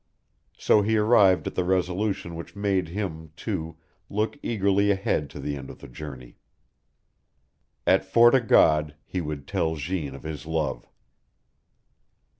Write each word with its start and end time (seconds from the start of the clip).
So 0.57 0.81
he 0.81 0.97
arrived 0.97 1.45
at 1.45 1.53
the 1.53 1.63
resolution 1.63 2.33
which 2.33 2.55
made 2.55 2.87
him, 2.87 3.31
too, 3.35 3.77
look 4.09 4.35
eagerly 4.41 4.89
ahead 4.89 5.29
to 5.29 5.39
the 5.39 5.55
end 5.55 5.69
of 5.69 5.77
the 5.77 5.87
journey. 5.87 6.39
At 7.85 8.03
Fort 8.03 8.33
o' 8.33 8.39
God 8.41 8.95
he 9.05 9.21
would 9.21 9.47
tell 9.47 9.75
Jeanne 9.75 10.15
of 10.15 10.23
his 10.23 10.47
love. 10.47 10.87